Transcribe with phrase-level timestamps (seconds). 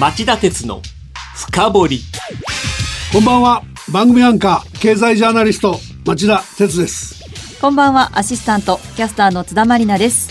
[0.00, 0.80] 町田鉄の
[1.36, 2.00] 深掘り。
[3.12, 3.62] こんばんは。
[3.92, 7.22] 番組アンカー経済ジャーナリスト町田鉄です。
[7.60, 8.10] こんばんは。
[8.14, 10.30] アシスタントキャスターの津田まりなです。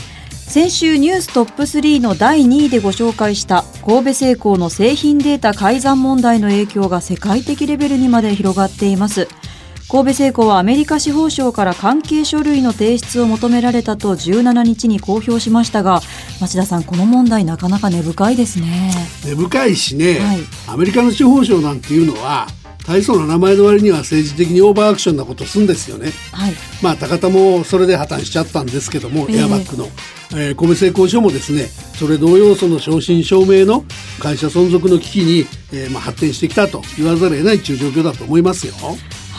[0.51, 9.29] 先週ニューストップ3の第2位でご紹介した神戸製鋼の製品データ改ざん問題の影響が世界的レベルにまで広がっています
[9.91, 15.99] 神戸製鋼はアメリカ司法省から関係書類の提出を求められたと17日に公表しましたが
[16.39, 18.93] 町田さんこの問題なかなか根深いですね。
[19.25, 20.37] 根深いしね、はい。
[20.67, 22.47] アメリカの司法省なんていうのは
[22.87, 26.11] 大層な名前の割には政治的にオーバーアクションなことするんですよね。
[26.31, 26.53] はい。
[26.81, 29.37] まあ高田もそれで破綻しちゃったんですけども、ええ。
[29.39, 29.89] エアバッグの、
[30.39, 31.65] えー、神戸製鋼所もですね
[31.99, 33.83] それ同様その正真正銘の
[34.21, 38.73] 会社存続の危機に、えーまあ、発展してきたと言わざるを得ないという状況だと思いますよ。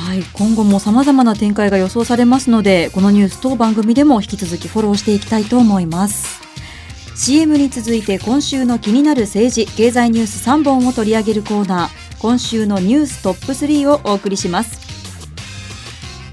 [0.02, 6.42] はい、今後も様々な展開が予想されますのでこのニュース当番組でも引き続きフォローしていきたいと思います。
[7.14, 14.80] CM に続いて今週の気になる政治経済ニュース3本を取り上げるコーナー今週のニューストップ3をお送りします。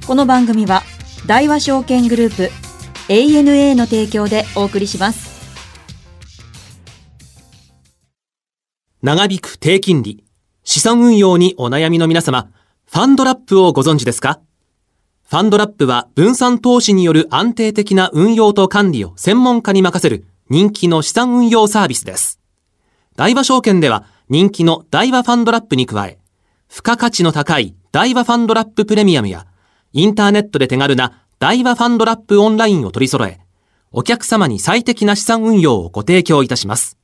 [0.08, 0.82] この番組は
[1.28, 2.52] 大和証券グループ
[3.08, 5.30] ANA の提供でお送りします。
[9.04, 10.26] 長引く低金利
[10.64, 12.50] 資産運用にお悩みの皆様
[12.92, 14.40] ファンドラップをご存知ですか？
[15.30, 22.40] ファンドラップは分散投資による安定的な運用と管理を専門家に任せる人気の資産運用サービスです。
[23.16, 26.18] 大和証券では人気の大和ファンドラップに加え、
[26.68, 29.46] 付加価値の高い大和ファンドラッププレミアムや、
[29.94, 33.40] インターネットで手軽な大和ファンドラップオンラインを取り揃え、
[33.92, 36.98] お客様に最適な資産運用をご提供いたします。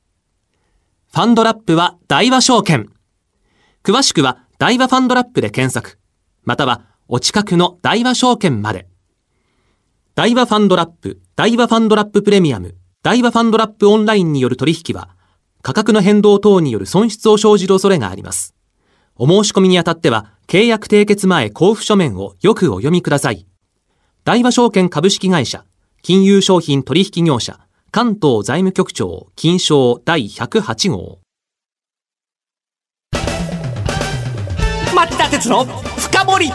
[1.12, 2.90] ファンドラップは大和証券。
[3.84, 5.98] 詳しくは大和ファンドラップで検索、
[6.44, 8.88] またはお近くの大和証券まで。
[10.14, 15.10] 大和ファンドラップ、大和ファンドラッププレミアム、大和ファンドラップオンラインによる取引は、
[15.60, 18.54] 価格の変動等による損失を生じる恐れがあります。
[19.16, 23.46] お申し込みにあたっては、契約締結前交付書面をよくお読みください。
[24.24, 25.66] 大和証券株式会社、
[26.00, 27.60] 金融商品取引業者、
[27.90, 31.25] 関東財務局長、金賞第108号。
[35.26, 36.52] 田鉄の深掘り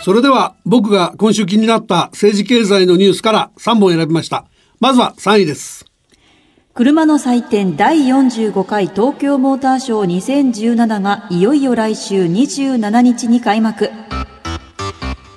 [0.00, 4.44] それでは僕が今週気になった政治経済のニュースから3本選びました。
[4.80, 5.86] まずは3位です。
[6.74, 13.90] 車の祭典第45回東京モーターショー2017がいよいよ来週27日に開幕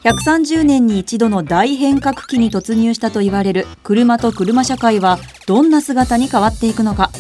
[0.04, 7.12] 130年に一度の大変革期に突入したと言われる車と車社会はどんな姿に変わっていくのか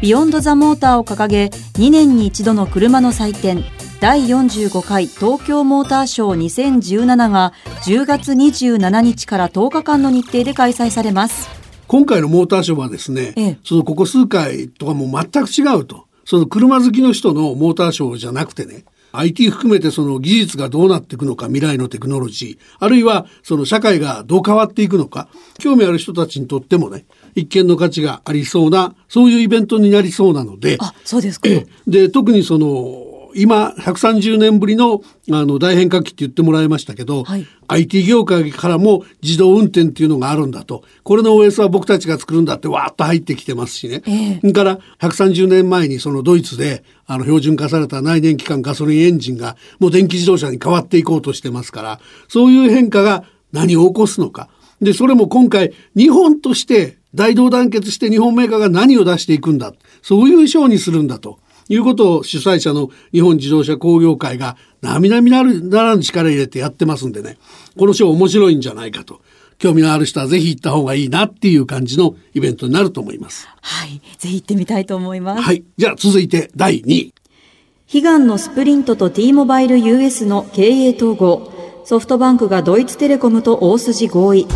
[0.00, 3.64] ビヨンド・ザ・モーターを掲げ2年に一度の車の祭典
[4.00, 7.52] 第45回東京モーターショー2017が
[7.84, 11.48] 10月27日から10日間の日程で開催されます
[11.88, 16.06] 今回のモーターショーはですね、ええそのここ数回とかも全く違うと。
[16.26, 27.06] その車好きの人のモーターショーじゃなくてね、IT 含めてその技術がどうなっていくのか、未来のテクノロジー、あるいはその社会がどう変わっていくのか、興味ある人たちにとってもね、
[27.38, 31.48] 一見の価値がありそうな、そういうイベントになりそうなので、あそうですか。
[31.48, 31.66] ええ。
[31.86, 37.46] で特にその今130年ぶりのあの大変革期って言ってもらいましたけど、はい。
[37.68, 40.82] IT 業界からも自動運転っていうのがあるんだと。
[41.04, 44.52] これの OS は僕たちが作るんだってわーっと入ってきてますしね、ええ。
[44.52, 54.48] から130年前にそのドイツであの標準化された内燃機関ガソリンエンジンがもう電気自動車に変わっていこうとしてますからそういう変化が何を起こすのか。
[54.80, 59.72] でそれも今回日本として大同団結して日本メーカーが何を出していくんだ。
[60.02, 61.38] そういう賞にするんだと。
[61.70, 67.36] いうことを主催者の日本自動車工業会が並々なるならぬ力入れてやってますんでね。
[67.78, 69.20] この賞面白いんじゃないかと。
[69.58, 73.48] 興味のある人はぜひ行った方がいいなっていう感じのイベントになると思います。
[73.60, 74.00] はい。
[74.16, 75.42] ぜひ行ってみたいと思います。
[75.42, 75.64] はい。
[75.76, 77.14] じゃあ続いて第2位。
[77.92, 81.52] 悲願のスプリントと T モバイル US の経営統合。
[81.84, 84.46] ソフトバンクがドイツテレコムと大筋合意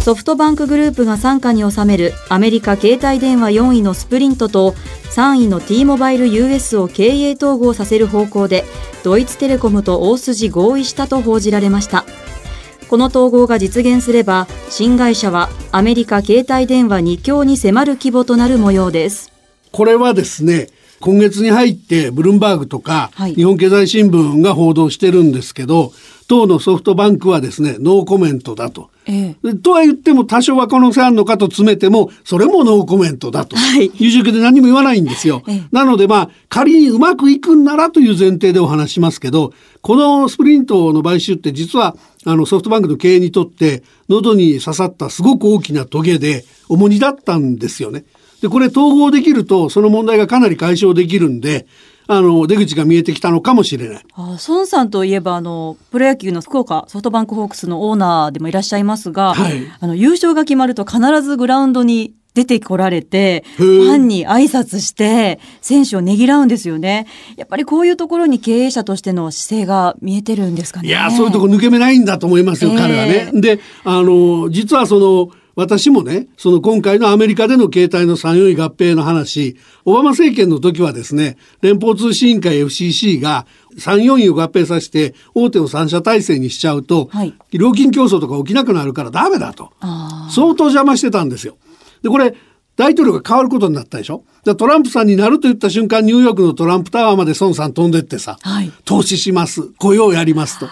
[0.00, 4.72] ソフトバンクグループが傘下に収めるアメリカ携帯電話4位のスプリントと
[5.14, 8.64] 3位の T モバイル US を経営統合させる方向で
[9.04, 12.06] ドイツテレコムと大筋合意したと報じられました。
[12.88, 19.30] この統合が実現すれば新会社はアメリカ携帯電話2強に迫る規模となる模様です。
[19.70, 20.68] これはですね、
[21.00, 25.92] 今月に入ってブルームバーグとかはい日本経済新聞が報道してるんですけど、
[26.30, 28.90] 当のソフトバンクはですね、ノーコメントだと。
[29.06, 35.42] ええでとは言っても多少は可能性あるのかと詰めても、それもノーコメントだとはいいう状況で何も言わないんですよ。
[35.48, 48.04] ええなのでまあ、仮にうまくいくんならという前提でお話しますけど、このスプリントの買収って実はあのソフトバンクの経営にとって喉に刺さったすごく大きなトゲで重荷だったんですよね。
[48.40, 51.66] で、これ統合できると、その問題がかなり解消できるんで、
[52.06, 54.02] あの、出口が見えてきたのかもしれない。
[54.14, 67.06] あ孫さんといえば、あの、プロ野球の福岡ソフトバンクホークスのオーナーでもいらっしゃいますが、はいあの、優勝が決まると必ずグラウンドに出てこられて、ファンに挨拶して、選手をねぎらうんですよね。
[67.36, 70.88] やっぱりこういうところに経営者としての姿勢が見えてるんですかね。
[70.88, 73.30] いや、そういうとこ抜け目ないんだと思いますよ、ええ彼はね。
[73.34, 83.46] で、あの、実はその、私もね、その今回のアメリカでの携帯の産業医合併の話、オバマ政権の時はですね、連邦通信委員会 FCC が
[83.78, 87.34] 産業医を合併させて大手を三社体制にしちゃうと、はい。
[87.52, 89.72] 料金競争とか起きなくなるからダメだと。
[89.80, 91.56] あ相当邪魔してたんですよ。
[92.02, 92.34] で、これ、
[92.76, 94.24] 大統領が変わることになったでしょ？
[94.44, 98.72] でトランプさんになると言った瞬間、ニューヨークのトランプタワーまで孫さん飛んでってさ、はい。
[98.86, 100.66] 投資します、雇用やりますと。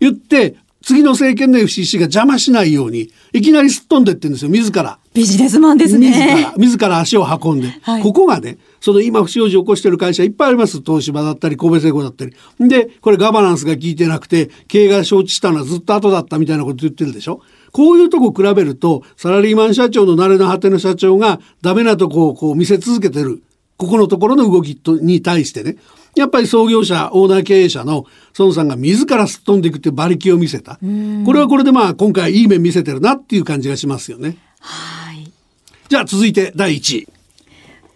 [0.00, 4.98] 言って、次の政権の FCC が邪魔しないように、いきなりすっ飛んでってんですよ、自ら。
[5.12, 10.80] ビジネスマンです自ねら。、自ら足を運んで、はいここがね、その今不祥事を起こしてる会社いっぱいあります。
[10.80, 12.34] 東芝だったり、神戸製鋼だったり。
[12.60, 17.42] で、これガバナンスが効いてなくて、経営が承知したのはずっと後だったみたいなこと言ってるでしょ。
[17.72, 23.42] こういうとこ比べると、サラリーマン社長の慣れの果ての社長がダメなとこをこう見せ続けてる。
[23.76, 25.76] ここのところの動きとに対してね、
[26.16, 28.04] やっぱり創業者、オーナー経営者の
[28.38, 30.78] 孫さんが自らすっ飛んでいくっていう馬力を見せた。
[31.24, 34.36] これはこれでまあ今回いい面見せてるなっていう感じがしますよね。
[34.60, 35.30] はい。
[35.88, 37.08] じゃあ続いて第1位。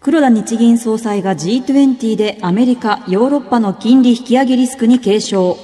[0.01, 5.55] 黒田日銀総裁が G20 でアメリカ、ヨーロッパの金利引き上げリスクに警鐘。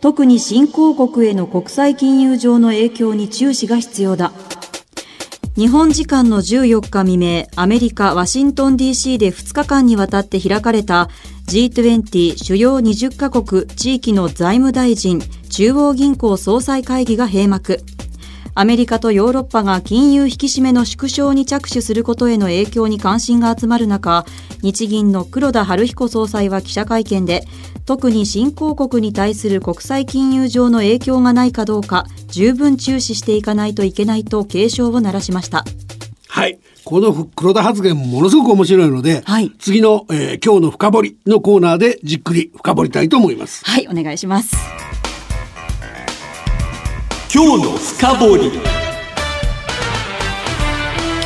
[0.00, 4.32] 特に新興国への国際金融上の影響に注視が必要だ。
[5.56, 11.08] 日本時間の14日未明、アメリカ・ワシントン DC で2日間にわたって開かれた
[11.48, 15.18] G20 主要20カ国地域の財務大臣
[15.48, 17.80] 中央銀行総裁会議が閉幕。
[18.54, 24.26] アメリカとヨーロッパが金融引き締めの縮小に着手することへの影響に関心が集まる中、
[24.60, 27.44] 日銀の黒田晴彦総裁は記者会見で、
[27.86, 35.64] 特に新興国に対する国際金融上の影響がないかどうか、十分注視していかないといけないと警鐘を鳴らしました。
[36.28, 36.58] はい。
[36.88, 43.62] この黒田発言もものすごく面白いので、はい次の、えー今日の深掘りのコーナーでじっくり深掘りたいと思います。
[43.66, 44.56] はい、お願いします。
[47.30, 48.50] 今日の深掘り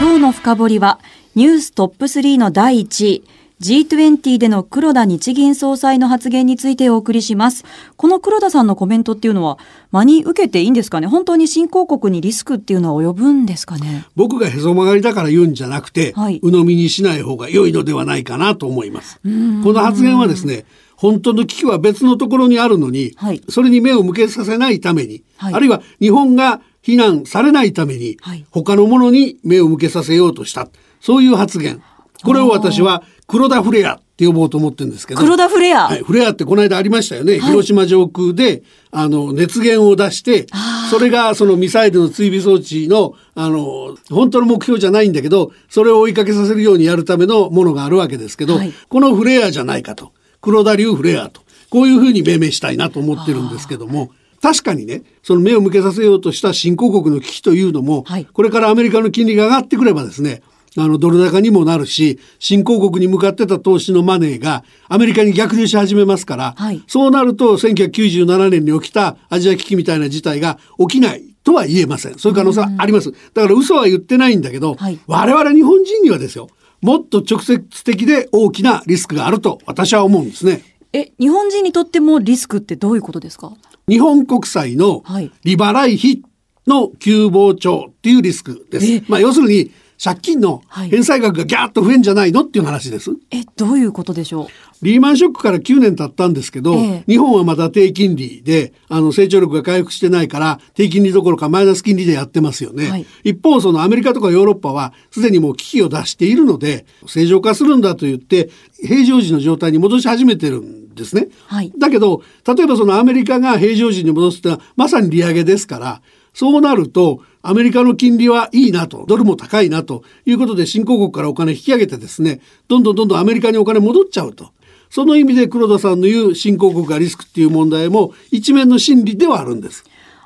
[0.01, 0.99] 今日の深掘りは、
[1.37, 3.25] ニューストップ3の第1位、
[3.63, 7.65] G20 での黒田日銀総裁の発言についてお送りします。
[7.97, 9.57] この黒田さんのコメントっていうのは、
[9.93, 11.07] 真に受けていいんですかね？
[11.07, 14.05] 本当に新興国にリスクっていうのは及ぶんですかね？
[14.17, 19.21] 僕がへそ曲がりだから言うんじゃなくて、はい鵜呑みにしない方が良いのではないかなと思います。
[19.23, 19.29] こ
[19.73, 20.65] の発言はですね、
[20.97, 30.69] 本当の危機は別のところにあるのに、はいそれに目を向けさせないために、はいあるいは日本が非難されないために、はい他のものに目を向けさせようとした。
[31.01, 31.81] そういう発言。
[32.23, 35.21] これを私は黒田フレアって呼ぼうと思ってるんですけど。
[35.21, 37.41] 黒田フレア、はい、フレアってこの間ありましたよね。
[37.41, 40.47] 広島上空で、あの、熱源を出して、
[40.91, 50.13] それがそのミサイルの追尾装置の、あの、本当の目標じゃないんだけど、それを追いかけさせるようにやるためのものがあるわけですけど、はいこのフレアじゃないかと。
[50.41, 51.41] 黒田流フレアと。
[51.71, 54.11] こういうふうに命名したいなと思ってるんですけども、
[54.43, 60.43] 確かにね、その目を向けさせようとした新興国の危機というのも、はいこれからアメリカの金利が上がってくればですね、
[60.77, 72.19] あの、ドル高にもなるし、新興国に向かってた投資のマネーがアメリカに逆流し始めますから、はいそうなると1997年に起きたアジア危機みたいな事態が起きないとは言えません。
[72.19, 73.13] そういう可能性はあります。
[73.35, 76.49] だから嘘は言ってないんだけど、はい我々日本人にはですよ、
[76.81, 80.63] もっと直接的で大きなリスクがあると私は思うんですね。
[80.95, 83.53] え、日本人にとってもリスクってどういうことですか？
[83.89, 86.23] 日本国債のはい利払い費
[86.67, 88.87] の急膨張っていうリスクです。
[88.87, 89.71] えまあ要するに
[90.03, 93.11] 借金のはい返済額がギャーッと増えんじゃないのっていう話です。
[93.31, 94.47] え、どういうことでしょう？
[94.85, 102.91] リーマンショックから9年経ったんですけど、ええ日本はまだ低金利で、あの、成長力が回復してないから、低金利どころかマイナス金利でやってますよね。
[102.91, 108.51] はい一方、そのアメリカとかヨーロッパは、すでにもう危機を脱しているので、正常化するんだと言って、
[108.83, 111.29] 平常時の状態に戻し始めてるんですね。
[111.47, 116.03] はいだけど、例えばそのアメリカが平常時に戻すってのは、まさに利上げですから、
[116.35, 124.51] そうなると、アメリカの金利はいいなと、ドルも高いなということで、新興国からお金引き上げてですね、どんどんどんどんアメリカにお金戻っちゃうと。
[124.91, 129.85] その意味で黒田さんの言う新興国がリスクっていう問題も一面の真理ではあるんです。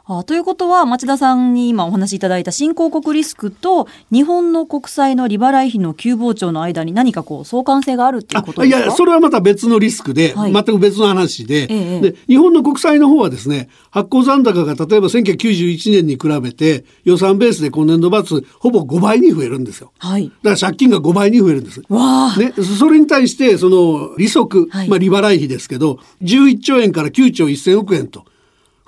[0.08, 8.78] あということは、町田さんに今お話しいただいた新興国リスクと、日本の国債の利払い費の急膨張の間に何かこう相関性があるっていうことですか？
[8.84, 19.92] いや、それはまた別のリスクで、はい全く別の話で,、ええで、日本の国債の方はですね、発行残高が例えば1991年に比べて予算ベースで今年度末ほぼ5倍に増えるんですよ。
[19.98, 20.28] はい。
[20.28, 21.80] だから借金が5倍に増えるんです。
[21.88, 22.36] わあ。
[22.38, 28.24] ね、それに対してその利息、はいまあ利払い費ですけど11兆円から9兆1000億円と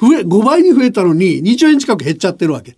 [0.00, 2.76] 増え5倍に増えたのに2兆円近く減っちゃってるわけ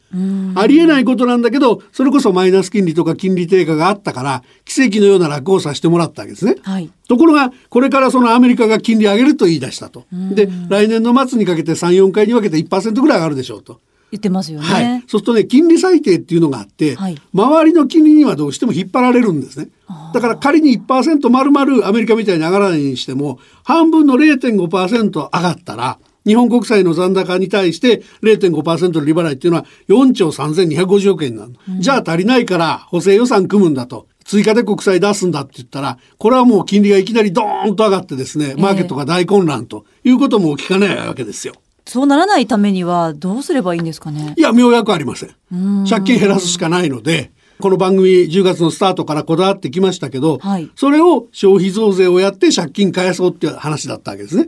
[0.54, 6.56] ありえないことなんだけどそれこそマイナス金利とか金利低下があったから奇跡のような楽をさせてもらったわけですね。
[6.62, 6.90] はい。
[7.08, 10.06] ところがこれからそのアメリカが金利上げると言い出したと。
[10.12, 13.80] で来年の末にかけて34回に分けて1%ぐらい上がるでしょうと。
[14.10, 14.66] 言ってますよね。
[14.66, 19.68] はい、そうするとね金利最低っていうのがあって、はい周りの金利にはどうしても引っ張られるんですね
[20.12, 41.54] だから仮に1%丸々アメリカみたいに上がらないにしても半分の0.5%上がったら日本国債の残高に対して0.5%の利払いっていうのは4兆3250億円になる、じゃあ足りないから補正予算組むんだと追加で国債出すんだって言ったらこれはもう金利がいきなりドーンと上がってですねマーケットが大混乱ということも起きかねないわけですよ。
[41.86, 44.34] そうならないためにはどうすればいいんですかね。
[44.36, 45.84] いや、妙薬ありません。
[45.88, 54.46] 借金減らすしかないので、この番組10月のスタートからこだわってきましたけど、はいそれを消費増税をやって借金返そうっていう話だったわけですね。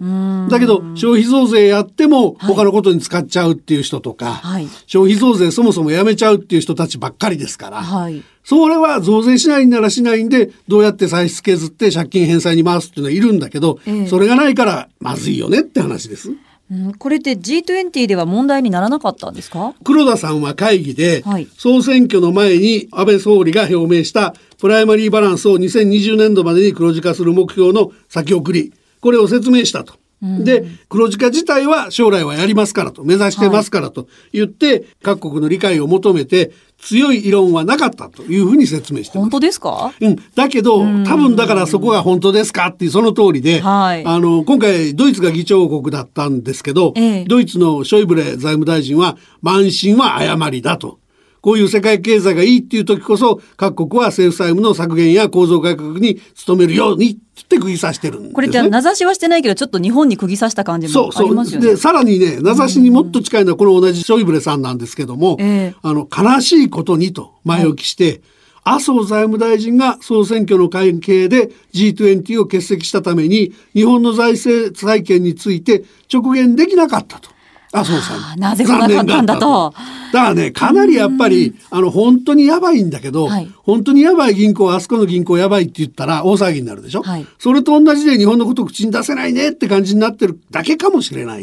[0.48, 8.22] だけど、消費増税やっても他のことに使っちゃうっていう人とか、はい消費増税そもそもやめちゃうっていう人たちばっかりですから、はい。
[8.44, 16.32] それは増税しないんならしないんで、どうやって歳出削って借金返済に回すっていうのはいるんだけど、ええそれがないからまずいよねって話です。
[16.72, 19.74] うん、これって G20 では問題にならなかったんですか？
[19.84, 21.46] 黒田さんは会議で、はい。
[21.58, 28.72] 総選挙の前に安倍総理が表明したプライマリーバランスを2020年度までに黒字化する目標の先送り。
[29.00, 30.00] これを説明したと。
[30.22, 36.52] で黒字化自体は将来はやりますからと目指してますからと言って、各国の理解を求めて
[36.82, 39.30] 強い異論はなかったというふうに説明してます。
[39.30, 39.30] 本。
[39.30, 39.92] 当ですか？
[40.00, 44.04] うん、だけど多分だからそこが本当ですかっていうその通りで、はい。
[44.04, 47.24] あの今回ドイツが議長国だったんですけど、ええ。
[47.24, 50.98] ドイツのショイブレ財務大臣は慢心は誤りだと。
[51.42, 58.34] こういう世界経済がいいっていう時こそ各国は政府債務の削減や構造改革に努めるようにって釘刺してるんです、ね。
[58.34, 61.66] これって名指しはしてないけど、ちょっと日本に釘刺した感じもありますよね。
[61.66, 68.22] でさらにね名指しにもっと近いのはこの同じショイブレさんなんですけども、ええあの悲しいことにと前置きして、
[68.64, 75.82] 麻生財務大臣が総選挙の関係で G20 を欠席したために日本の財政再建について
[76.12, 77.30] 直言できなかったと。
[77.72, 79.74] 麻生さんあーなぜ来なかったんだと。
[80.12, 83.50] だからねかなりやっぱりあの本当にやばいんだけど、はい。
[83.62, 87.26] 本当にやばい銀行あそこの銀行やばいって言ったら大騒ぎになるでしょ、はい。
[87.38, 91.42] それと同じで日本のことを口に出せないねって感じになってるだけかもしれない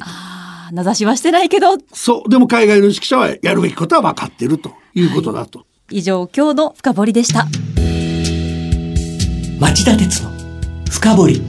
[0.72, 2.30] 名指しはしてないけど、そう。
[2.30, 7.48] でも海外の指揮者はやるべきことは分かってるということだと、以上、今日の深掘りでした。
[9.60, 10.30] 町田鉄の
[10.92, 11.42] 深掘り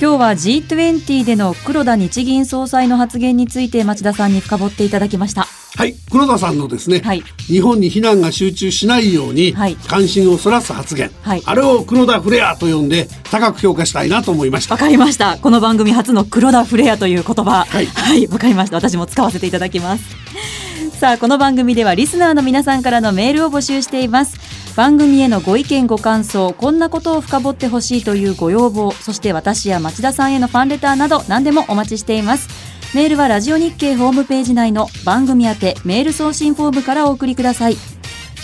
[0.00, 5.46] 今日は G20 での黒田日銀総裁の発言について町田さんに深掘っていただきました。
[5.76, 15.36] はい黒田さんのですね、はい日本に非難が集中しないようにはい関心をそらす発言、はいあれを黒田フレアと呼んで高く評価したいなと思いましたわかりました。
[15.36, 17.64] この番組初の黒田フレアという言葉。
[17.64, 18.76] はいはい、わかりました。
[18.76, 20.28] 私も使わせていただきます。
[20.98, 24.47] さあ、この番組ではリスナーの皆さんからのメールを募集しています。
[24.78, 32.48] 番組へのご意見ご感想、こんなことを深掘ってほしいというご要望、そして私や町田さんへのファンレターなど何でもお待ちしています。
[32.94, 37.76] メールはラジオ日経ホームページ内の番組宛てメール送信フォームからお送りください。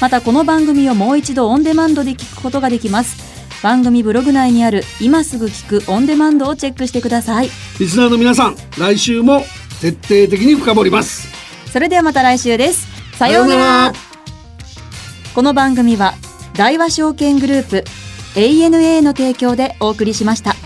[0.00, 3.62] またこの番組をもう一度オンデマンドで聞くことができます。
[3.62, 7.50] 番組ブログ内にある今すぐ聞くオンデマンドをチェックしてください。
[7.78, 9.44] リスナーの皆さん来週も
[9.80, 11.28] 徹底的に深掘ります
[11.70, 12.88] それではまた来週です。
[13.16, 14.13] さようなら。
[15.34, 16.14] この番組は
[16.56, 17.84] 大和証券グループ
[18.38, 20.63] ANA の提供でお送りしました。